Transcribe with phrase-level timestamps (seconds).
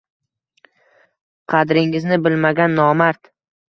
[1.53, 3.35] Qadringizni bilmagan nomard